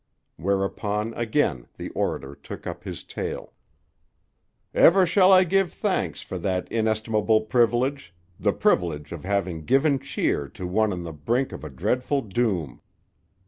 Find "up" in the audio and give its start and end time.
2.65-2.83